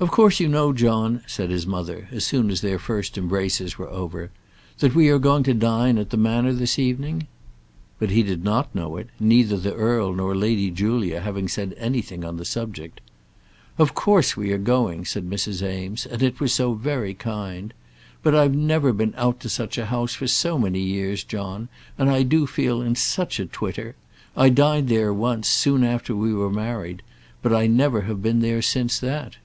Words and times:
"Of 0.00 0.10
course 0.10 0.40
you 0.40 0.48
know, 0.48 0.72
John," 0.72 1.22
said 1.24 1.50
his 1.50 1.68
mother, 1.68 2.08
as 2.10 2.26
soon 2.26 2.50
as 2.50 2.62
their 2.62 2.80
first 2.80 3.16
embraces 3.16 3.78
were 3.78 3.88
over, 3.88 4.32
"that 4.80 4.92
we 4.96 5.08
are 5.08 5.20
going 5.20 5.44
to 5.44 5.54
dine 5.54 5.98
at 5.98 6.10
the 6.10 6.16
Manor 6.16 6.52
this 6.52 6.80
evening?" 6.80 7.28
But 8.00 8.10
he 8.10 8.24
did 8.24 8.42
not 8.42 8.74
know 8.74 8.96
it, 8.96 9.06
neither 9.20 9.56
the 9.56 9.72
earl 9.72 10.12
nor 10.12 10.34
Lady 10.34 10.68
Julia 10.72 11.20
having 11.20 11.46
said 11.46 11.76
anything 11.78 12.24
on 12.24 12.38
the 12.38 12.44
subject. 12.44 13.00
"Of 13.78 13.94
course 13.94 14.36
we 14.36 14.50
are 14.50 14.58
going," 14.58 15.04
said 15.04 15.30
Mrs. 15.30 15.62
Eames, 15.62 16.06
"and 16.06 16.24
it 16.24 16.40
was 16.40 16.52
so 16.52 16.74
very 16.74 17.14
kind. 17.14 17.72
But 18.20 18.34
I've 18.34 18.52
never 18.56 18.92
been 18.92 19.14
out 19.16 19.38
to 19.42 19.48
such 19.48 19.78
a 19.78 19.86
house 19.86 20.12
for 20.14 20.26
so 20.26 20.58
many 20.58 20.80
years, 20.80 21.22
John, 21.22 21.68
and 21.96 22.10
I 22.10 22.24
do 22.24 22.48
feel 22.48 22.82
in 22.82 22.96
such 22.96 23.38
a 23.38 23.46
twitter. 23.46 23.94
I 24.36 24.48
dined 24.48 24.88
there 24.88 25.14
once, 25.14 25.46
soon 25.46 25.84
after 25.84 26.16
we 26.16 26.34
were 26.34 26.50
married; 26.50 27.02
but 27.42 27.52
I 27.52 27.68
never 27.68 28.00
have 28.02 28.20
been 28.20 28.40
there 28.40 28.60
since 28.60 28.98
that." 28.98 29.36